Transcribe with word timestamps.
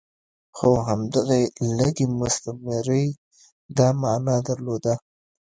خو 0.57 0.69
همدغې 0.87 1.43
لږې 1.77 2.05
مستمرۍ 2.19 3.05
دا 3.77 3.87
معنی 4.01 4.37
درلوده. 4.47 4.93